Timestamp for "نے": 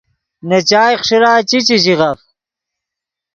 0.47-0.59